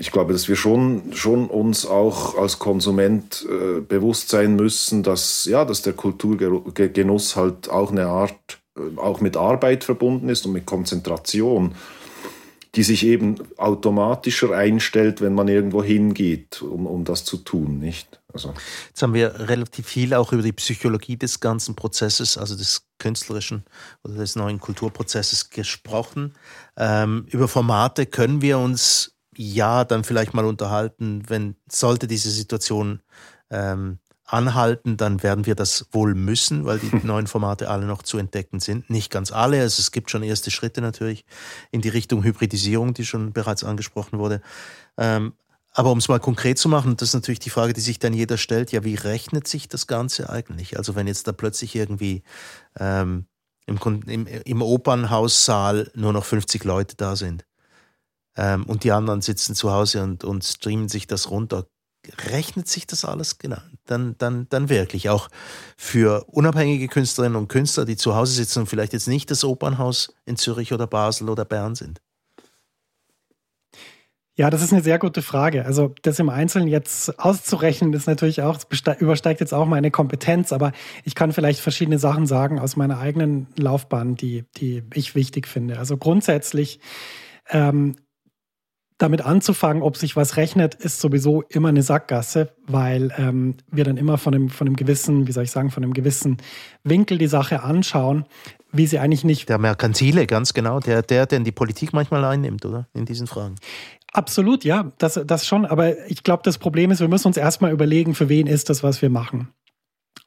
[0.00, 5.44] ich glaube, dass wir schon, schon uns auch als Konsument äh, bewusst sein müssen, dass,
[5.44, 10.52] ja, dass der Kulturgenuss halt auch eine Art, äh, auch mit Arbeit verbunden ist und
[10.52, 11.74] mit Konzentration,
[12.76, 18.20] die sich eben automatischer einstellt, wenn man irgendwo hingeht, um, um das zu tun, nicht?
[18.32, 18.54] Also.
[18.88, 23.64] Jetzt haben wir relativ viel auch über die Psychologie des ganzen Prozesses, also des künstlerischen
[24.04, 26.34] oder des neuen Kulturprozesses gesprochen.
[26.76, 33.00] Ähm, über Formate können wir uns ja dann vielleicht mal unterhalten, wenn sollte diese Situation
[33.50, 38.18] ähm, anhalten, dann werden wir das wohl müssen, weil die neuen Formate alle noch zu
[38.18, 38.90] entdecken sind.
[38.90, 41.24] Nicht ganz alle, also es gibt schon erste Schritte natürlich
[41.70, 44.42] in die Richtung Hybridisierung, die schon bereits angesprochen wurde.
[44.98, 45.32] Ähm,
[45.72, 48.12] aber um es mal konkret zu machen, das ist natürlich die Frage, die sich dann
[48.12, 50.76] jeder stellt, ja, wie rechnet sich das Ganze eigentlich?
[50.76, 52.22] Also wenn jetzt da plötzlich irgendwie
[52.78, 53.26] ähm,
[53.66, 57.44] im, im, im Opernhaussaal nur noch 50 Leute da sind,
[58.38, 61.66] ähm, und die anderen sitzen zu Hause und, und streamen sich das runter.
[62.30, 63.58] Rechnet sich das alles genau?
[63.84, 65.28] Dann, dann, dann wirklich auch
[65.76, 70.14] für unabhängige Künstlerinnen und Künstler, die zu Hause sitzen und vielleicht jetzt nicht das Opernhaus
[70.24, 72.00] in Zürich oder Basel oder Bern sind?
[74.36, 75.66] Ja, das ist eine sehr gute Frage.
[75.66, 78.56] Also das im Einzelnen jetzt auszurechnen, ist natürlich auch,
[79.00, 80.70] übersteigt jetzt auch meine Kompetenz, aber
[81.02, 85.80] ich kann vielleicht verschiedene Sachen sagen aus meiner eigenen Laufbahn, die, die ich wichtig finde.
[85.80, 86.78] Also grundsätzlich
[87.50, 87.96] ähm,
[88.98, 93.96] damit anzufangen, ob sich was rechnet, ist sowieso immer eine Sackgasse, weil ähm, wir dann
[93.96, 96.38] immer von einem, von einem gewissen, wie soll ich sagen, von einem gewissen
[96.82, 98.26] Winkel die Sache anschauen,
[98.72, 99.48] wie sie eigentlich nicht.
[99.48, 102.88] Der Merkantile, ganz genau, der, der, den die Politik manchmal einnimmt, oder?
[102.92, 103.54] In diesen Fragen.
[104.12, 105.64] Absolut, ja, das, das schon.
[105.64, 108.82] Aber ich glaube, das Problem ist, wir müssen uns erstmal überlegen, für wen ist das,
[108.82, 109.48] was wir machen.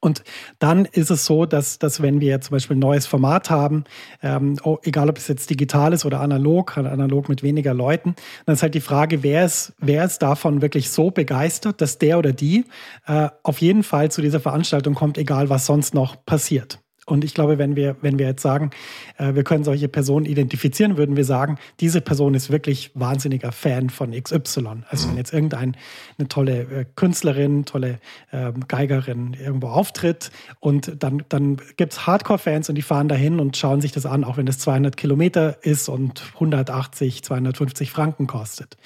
[0.01, 0.23] Und
[0.59, 3.85] dann ist es so, dass, dass wenn wir zum Beispiel ein neues Format haben,
[4.21, 8.55] ähm, oh, egal ob es jetzt digital ist oder analog, analog mit weniger Leuten, dann
[8.55, 12.33] ist halt die Frage, wer ist, wer ist davon wirklich so begeistert, dass der oder
[12.33, 12.65] die
[13.05, 16.80] äh, auf jeden Fall zu dieser Veranstaltung kommt, egal was sonst noch passiert.
[17.07, 18.69] Und ich glaube, wenn wir, wenn wir jetzt sagen,
[19.17, 23.89] äh, wir können solche Personen identifizieren, würden wir sagen, diese Person ist wirklich wahnsinniger Fan
[23.89, 24.83] von XY.
[24.87, 25.73] Also wenn jetzt irgendeine
[26.19, 27.99] eine tolle äh, Künstlerin, tolle
[28.31, 33.57] ähm, Geigerin irgendwo auftritt und dann, dann gibt es Hardcore-Fans und die fahren dahin und
[33.57, 38.77] schauen sich das an, auch wenn das 200 Kilometer ist und 180, 250 Franken kostet.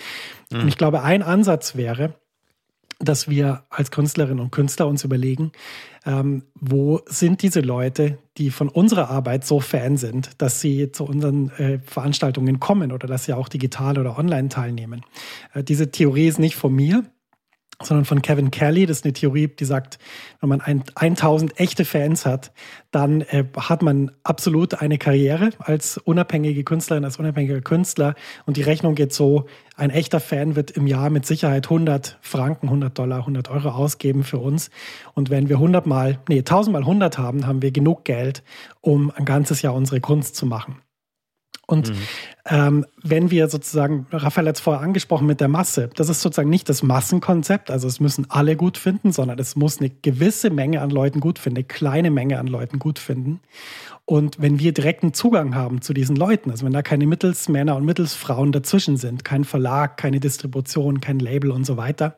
[0.51, 0.61] Mhm.
[0.61, 2.13] Und ich glaube, ein Ansatz wäre,
[2.99, 5.51] dass wir als Künstlerinnen und Künstler uns überlegen,
[6.05, 11.03] ähm, wo sind diese Leute, die von unserer Arbeit so Fan sind, dass sie zu
[11.05, 15.01] unseren äh, Veranstaltungen kommen oder dass sie auch digital oder online teilnehmen.
[15.53, 17.03] Äh, diese Theorie ist nicht von mir,
[17.81, 18.85] sondern von Kevin Kelly.
[18.85, 19.99] Das ist eine Theorie, die sagt,
[20.41, 22.51] wenn man ein, 1000 echte Fans hat,
[22.91, 28.15] dann äh, hat man absolut eine Karriere als unabhängige Künstlerin, als unabhängiger Künstler.
[28.45, 32.67] Und die Rechnung geht so, ein echter Fan wird im Jahr mit Sicherheit 100 Franken,
[32.67, 34.69] 100 Dollar, 100 Euro ausgeben für uns.
[35.13, 38.43] Und wenn wir 100 mal, nee, 1000 mal 100 haben, haben wir genug Geld,
[38.79, 40.77] um ein ganzes Jahr unsere Kunst zu machen.
[41.67, 41.95] Und mhm.
[42.45, 46.49] ähm, wenn wir sozusagen, Raphael hat es vorher angesprochen mit der Masse, das ist sozusagen
[46.49, 50.81] nicht das Massenkonzept, also es müssen alle gut finden, sondern es muss eine gewisse Menge
[50.81, 53.39] an Leuten gut finden, eine kleine Menge an Leuten gut finden.
[54.07, 57.85] Und wenn wir direkten Zugang haben zu diesen Leuten, also wenn da keine Mittelsmänner und
[57.85, 62.15] Mittelsfrauen dazwischen sind, kein Verlag, keine Distribution, kein Label und so weiter,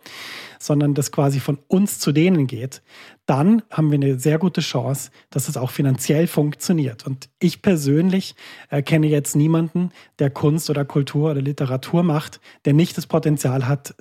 [0.59, 2.81] sondern das quasi von uns zu denen geht,
[3.27, 7.05] dann haben wir eine sehr gute Chance, dass es auch finanziell funktioniert.
[7.05, 8.35] Und ich persönlich
[8.69, 13.67] äh, kenne jetzt niemanden, der Kunst oder Kultur oder Literatur macht, der nicht das Potenzial
[13.67, 13.95] hat,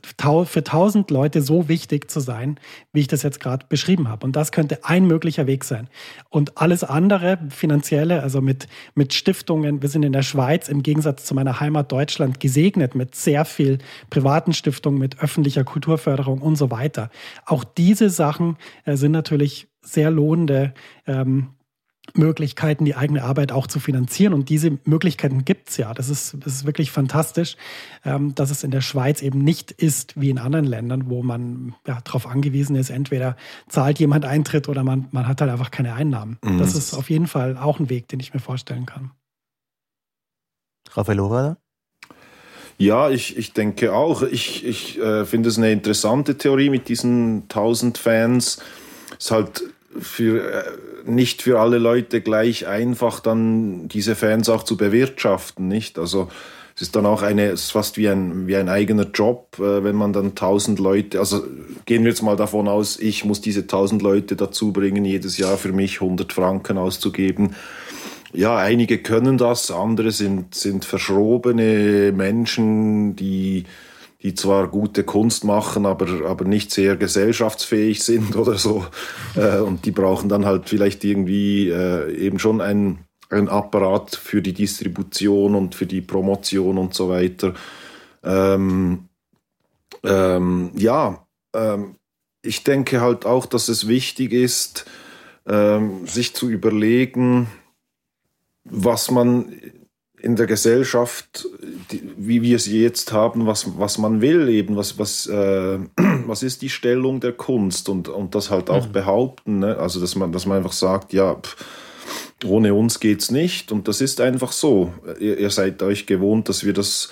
[0.47, 2.61] für tausend Leute so wichtig zu sein,
[2.93, 4.25] wie ich das jetzt gerade beschrieben habe.
[4.25, 5.89] Und das könnte ein möglicher Weg sein.
[6.31, 7.39] Und alles andere,
[7.77, 11.93] finanzielle, also mit, mit Stiftungen, wir sind in der Schweiz im Gegensatz zu meiner Heimat
[11.93, 13.79] Deutschland gesegnet mit sehr viel
[14.11, 17.11] privaten Stiftungen, mit öffentlicher Kulturförderung und so weiter.
[17.45, 20.73] Auch diese Sachen äh, sind natürlich sehr lohnende
[21.07, 21.49] ähm,
[22.15, 24.33] Möglichkeiten, die eigene Arbeit auch zu finanzieren.
[24.33, 25.93] Und diese Möglichkeiten gibt es ja.
[25.95, 27.57] Das ist, das ist wirklich fantastisch,
[28.05, 31.75] ähm, dass es in der Schweiz eben nicht ist wie in anderen Ländern, wo man
[31.87, 33.37] ja, darauf angewiesen ist, entweder
[33.69, 36.39] zahlt jemand Eintritt oder man, man hat halt einfach keine Einnahmen.
[36.43, 36.59] Mhm.
[36.59, 39.11] Das ist auf jeden Fall auch ein Weg, den ich mir vorstellen kann.
[40.93, 41.57] Raphael Ovada?
[42.79, 44.23] Ja, ich, ich denke auch.
[44.23, 48.59] Ich, ich äh, finde es eine interessante Theorie mit diesen 1000 Fans.
[49.19, 49.63] Es ist halt
[50.01, 50.63] für, äh,
[51.05, 55.99] nicht für alle Leute gleich einfach, dann diese Fans auch zu bewirtschaften, nicht?
[55.99, 56.29] Also
[56.75, 59.97] es ist dann auch eine, ist fast wie ein, wie ein eigener Job, äh, wenn
[59.97, 61.45] man dann 1000 Leute, also
[61.85, 65.57] gehen wir jetzt mal davon aus, ich muss diese 1000 Leute dazu bringen, jedes Jahr
[65.57, 67.55] für mich 100 Franken auszugeben
[68.37, 73.65] ja, einige können das, andere sind, sind verschrobene Menschen, die,
[74.23, 78.87] die zwar gute Kunst machen, aber, aber nicht sehr gesellschaftsfähig sind oder so.
[79.35, 82.99] Äh, und die brauchen dann halt vielleicht irgendwie äh, eben schon ein,
[83.31, 87.55] ein Apparat für die Distribution und für die Promotion und so weiter.
[88.25, 89.09] Ähm,
[90.03, 91.97] ähm, ja, ähm,
[92.43, 94.87] ich denke halt auch, dass es wichtig ist,
[95.47, 97.49] ähm, sich zu überlegen,
[98.65, 99.53] was man
[100.27, 101.47] in der Gesellschaft,
[101.93, 105.79] die, wie wir sie jetzt haben, was, was man will, eben, was, was, äh,
[106.27, 108.93] was ist die Stellung der Kunst und, und das halt auch mhm.
[108.93, 109.61] behaupten.
[109.61, 109.77] Ne?
[109.79, 111.57] Also, dass man, dass man einfach sagt, ja, pff,
[112.45, 114.93] ohne uns geht's nicht und das ist einfach so.
[115.21, 117.11] Ihr, ihr seid euch gewohnt, dass wir das,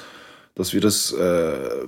[0.57, 1.87] dass wir das äh,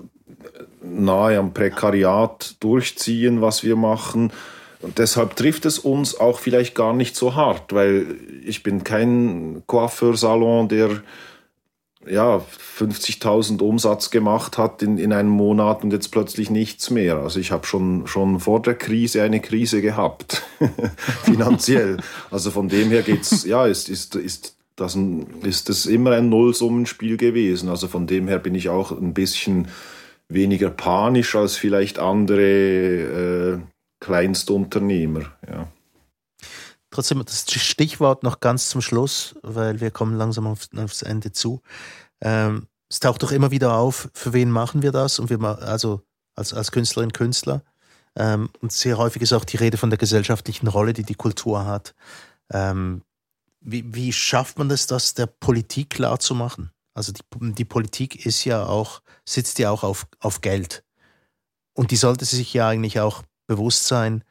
[0.81, 4.33] nahe am Prekariat durchziehen, was wir machen.
[4.81, 9.63] Und deshalb trifft es uns auch vielleicht gar nicht so hart, weil ich bin kein
[9.67, 11.03] Coiffeursalon, der
[12.09, 12.41] ja
[12.79, 17.17] 50.000 Umsatz gemacht hat in, in einem Monat und jetzt plötzlich nichts mehr.
[17.19, 20.43] Also ich habe schon, schon vor der Krise eine Krise gehabt,
[21.25, 21.99] finanziell.
[22.31, 26.29] Also von dem her geht's, ja, ist, ist, ist das, ein, ist das immer ein
[26.29, 27.69] Nullsummenspiel gewesen.
[27.69, 29.69] Also von dem her bin ich auch ein bisschen
[30.29, 33.59] weniger panisch als vielleicht andere äh,
[34.07, 35.33] Kleinstunternehmer.
[35.51, 35.67] Ja.
[36.91, 41.61] Trotzdem das Stichwort noch ganz zum Schluss, weil wir kommen langsam auf, aufs Ende zu.
[42.21, 45.19] Ähm, es taucht doch immer wieder auf, für wen machen wir das?
[45.19, 46.03] Und wir also
[46.37, 47.65] als, als Künstlerin, Künstler.
[48.15, 51.67] Ähm, und sehr häufig ist auch die Rede von der gesellschaftlichen Rolle, die die Kultur
[51.67, 51.97] hat.
[52.53, 53.03] Ähm,
[53.61, 56.71] wie, wie schafft man es, das der Politik klar zu machen?
[56.95, 60.85] Also die, die Politik ist ja auch, sitzt ja auch auf, auf Geld.
[61.75, 64.25] Und die sollte sich ja eigentlich auch bewusst sein,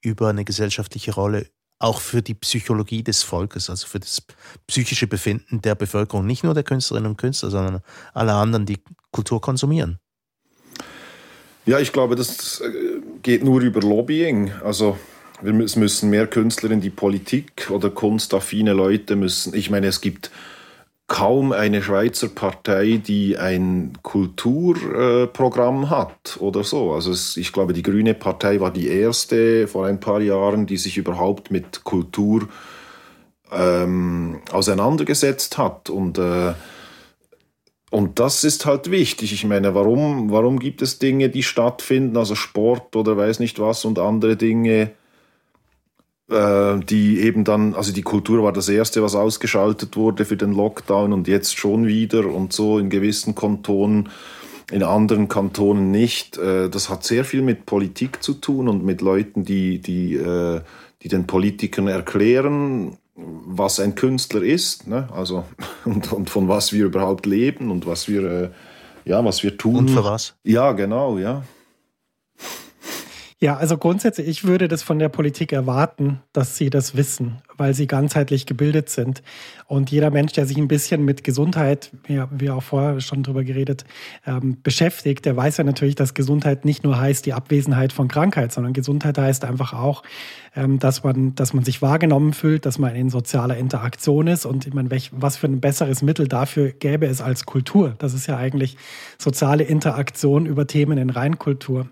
[0.00, 1.46] über eine gesellschaftliche Rolle
[1.82, 4.22] auch für die Psychologie des Volkes, also für das
[4.68, 7.80] psychische Befinden der Bevölkerung, nicht nur der Künstlerinnen und Künstler, sondern
[8.14, 8.78] aller anderen, die
[9.10, 9.98] Kultur konsumieren.
[11.66, 14.52] Ja, ich glaube, das äh, geht nur über Lobbying.
[14.64, 14.96] Also
[15.42, 19.54] es müssen mehr Künstler in die Politik oder kunstaffine Leute müssen.
[19.54, 20.30] Ich meine, es gibt
[21.12, 26.92] kaum eine Schweizer Partei, die ein Kulturprogramm äh, hat oder so.
[26.94, 30.78] Also es, ich glaube, die Grüne Partei war die erste vor ein paar Jahren, die
[30.78, 32.48] sich überhaupt mit Kultur
[33.52, 36.54] ähm, auseinandergesetzt hat und äh,
[37.90, 39.34] und das ist halt wichtig.
[39.34, 43.84] Ich meine, warum, warum gibt es Dinge, die stattfinden, also Sport oder weiß nicht was
[43.84, 44.92] und andere Dinge,
[46.30, 50.52] äh, die eben dann, also die Kultur war das erste, was ausgeschaltet wurde für den
[50.52, 54.08] Lockdown und jetzt schon wieder und so in gewissen Kantonen,
[54.70, 56.38] in anderen Kantonen nicht.
[56.38, 60.60] Äh, das hat sehr viel mit Politik zu tun und mit Leuten, die, die, äh,
[61.02, 65.08] die den Politikern erklären, was ein Künstler ist, ne?
[65.12, 65.44] also
[65.84, 68.52] und, und von was wir überhaupt leben und was wir,
[69.04, 69.76] ja, was wir tun.
[69.76, 70.34] Und für was?
[70.44, 71.42] Ja, genau, ja.
[73.42, 77.74] Ja, also grundsätzlich, ich würde das von der Politik erwarten, dass sie das wissen, weil
[77.74, 79.20] sie ganzheitlich gebildet sind.
[79.66, 83.42] Und jeder Mensch, der sich ein bisschen mit Gesundheit, ja, wie auch vorher schon drüber
[83.42, 83.84] geredet,
[84.28, 88.52] ähm, beschäftigt, der weiß ja natürlich, dass Gesundheit nicht nur heißt die Abwesenheit von Krankheit,
[88.52, 90.04] sondern Gesundheit heißt einfach auch,
[90.54, 94.46] ähm, dass man, dass man sich wahrgenommen fühlt, dass man in sozialer Interaktion ist.
[94.46, 97.96] Und ich meine, welch, was für ein besseres Mittel dafür gäbe es als Kultur?
[97.98, 98.76] Das ist ja eigentlich
[99.18, 101.88] soziale Interaktion über Themen in Reinkultur.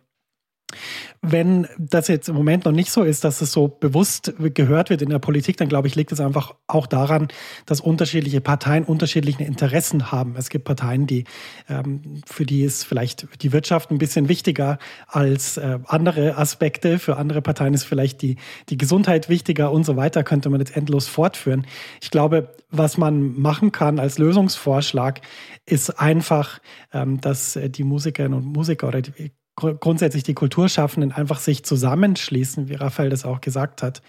[1.23, 5.03] Wenn das jetzt im Moment noch nicht so ist, dass es so bewusst gehört wird
[5.03, 7.29] in der Politik, dann glaube ich, liegt es einfach auch daran,
[7.67, 10.35] dass unterschiedliche Parteien unterschiedliche Interessen haben.
[10.37, 11.25] Es gibt Parteien, die
[11.69, 14.79] ähm, für die ist vielleicht die Wirtschaft ein bisschen wichtiger
[15.09, 16.99] als äh, andere Aspekte.
[16.99, 18.37] Für andere Parteien ist vielleicht die,
[18.69, 20.25] die Gesundheit wichtiger und so weiter.
[20.25, 21.67] Könnte man jetzt endlos fortführen.
[22.01, 25.21] Ich glaube, was man machen kann als Lösungsvorschlag,
[25.67, 26.61] ist einfach,
[26.93, 29.33] ähm, dass die Musikerinnen und Musiker oder die
[29.81, 34.03] grundsätzlich die Kulturschaffenden einfach sich zusammenschließen, wie Raphael das auch gesagt hat,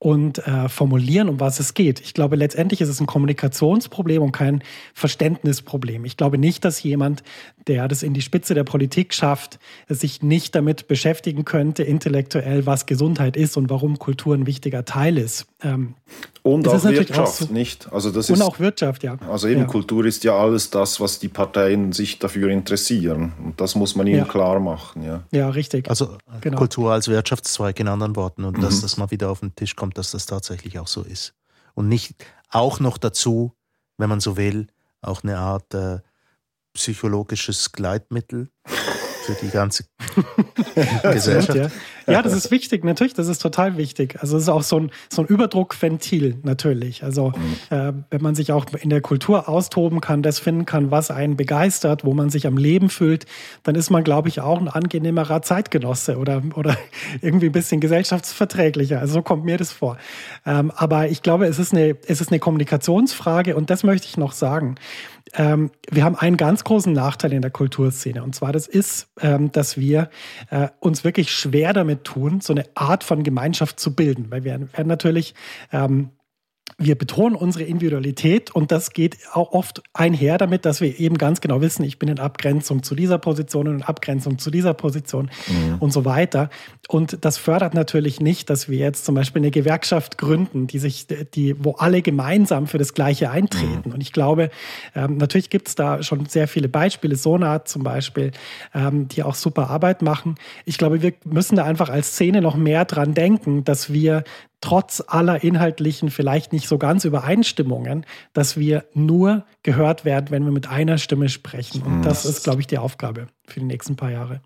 [0.00, 2.00] und äh, formulieren, um was es geht.
[2.00, 4.62] Ich glaube, letztendlich ist es ein Kommunikationsproblem und kein
[4.94, 6.04] Verständnisproblem.
[6.04, 7.24] Ich glaube nicht, dass jemand,
[7.66, 9.58] der das in die Spitze der Politik schafft,
[9.88, 15.18] sich nicht damit beschäftigen könnte, intellektuell, was Gesundheit ist und warum Kultur ein wichtiger Teil
[15.18, 15.46] ist.
[15.64, 15.94] Ähm,
[16.42, 17.92] und auch Wirtschaft, auch so, nicht?
[17.92, 19.18] Also das und ist, auch Wirtschaft, ja.
[19.28, 19.66] Also eben ja.
[19.66, 23.32] Kultur ist ja alles das, was die Parteien sich dafür interessieren.
[23.44, 24.24] Und das muss man ihnen ja.
[24.24, 25.24] klar machen, ja.
[25.32, 25.90] Ja, richtig.
[25.90, 26.56] Also genau.
[26.56, 28.62] Kultur als Wirtschaftszweig in anderen Worten und mhm.
[28.62, 31.34] dass das mal wieder auf den Tisch kommt kommt, dass das tatsächlich auch so ist.
[31.74, 32.14] Und nicht
[32.50, 33.54] auch noch dazu,
[33.96, 34.66] wenn man so will,
[35.00, 36.00] auch eine Art äh,
[36.74, 39.84] psychologisches Gleitmittel für die ganze
[41.02, 41.54] Gesellschaft.
[41.54, 41.70] Ja.
[42.12, 44.16] Ja, das ist wichtig, natürlich, das ist total wichtig.
[44.20, 47.04] Also es ist auch so ein, so ein Überdruckventil natürlich.
[47.04, 47.32] Also
[47.70, 47.76] mhm.
[47.76, 51.36] äh, wenn man sich auch in der Kultur austoben kann, das finden kann, was einen
[51.36, 53.26] begeistert, wo man sich am Leben fühlt,
[53.62, 56.76] dann ist man, glaube ich, auch ein angenehmerer Zeitgenosse oder, oder
[57.20, 59.00] irgendwie ein bisschen gesellschaftsverträglicher.
[59.00, 59.98] Also so kommt mir das vor.
[60.46, 64.16] Ähm, aber ich glaube, es ist, eine, es ist eine Kommunikationsfrage und das möchte ich
[64.16, 64.76] noch sagen
[65.34, 68.22] ähm, wir haben einen ganz großen Nachteil in der Kulturszene.
[68.22, 70.10] Und zwar das ist, ähm, dass wir
[70.50, 74.30] äh, uns wirklich schwer damit tun, so eine Art von Gemeinschaft zu bilden.
[74.30, 75.34] Weil wir werden natürlich
[75.72, 76.10] ähm,
[76.76, 81.40] wir betonen unsere Individualität und das geht auch oft einher damit, dass wir eben ganz
[81.40, 85.30] genau wissen, ich bin in Abgrenzung zu dieser Position und in Abgrenzung zu dieser Position
[85.48, 85.76] mhm.
[85.80, 86.50] und so weiter.
[86.88, 91.06] Und das fördert natürlich nicht, dass wir jetzt zum Beispiel eine Gewerkschaft gründen, die sich,
[91.34, 93.88] die, wo alle gemeinsam für das Gleiche eintreten.
[93.88, 93.94] Mhm.
[93.94, 94.50] Und ich glaube,
[94.94, 98.30] ähm, natürlich gibt es da schon sehr viele Beispiele, Sonat zum Beispiel,
[98.74, 100.36] ähm, die auch super Arbeit machen.
[100.64, 104.22] Ich glaube, wir müssen da einfach als Szene noch mehr dran denken, dass wir
[104.60, 110.52] trotz aller inhaltlichen, vielleicht nicht so ganz Übereinstimmungen, dass wir nur gehört werden, wenn wir
[110.52, 111.82] mit einer Stimme sprechen.
[111.82, 114.40] Und das ist, glaube ich, die Aufgabe für die nächsten paar Jahre.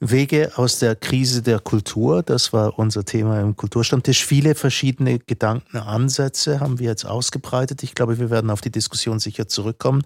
[0.00, 4.24] Wege aus der Krise der Kultur, das war unser Thema im Kulturstammtisch.
[4.24, 7.82] Viele verschiedene Gedankenansätze haben wir jetzt ausgebreitet.
[7.82, 10.02] Ich glaube, wir werden auf die Diskussion sicher zurückkommen.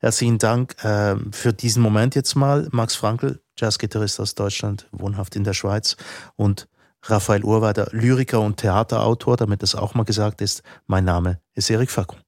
[0.00, 2.68] Herzlichen Dank äh, für diesen Moment jetzt mal.
[2.70, 5.96] Max Frankl, Jazzgitarrist aus Deutschland, wohnhaft in der Schweiz
[6.36, 6.68] und
[7.02, 10.62] Raphael Urweider, Lyriker und Theaterautor, damit das auch mal gesagt ist.
[10.86, 12.18] Mein Name ist Erik Fackung.